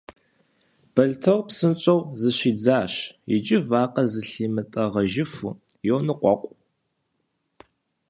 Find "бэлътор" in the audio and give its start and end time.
0.93-1.39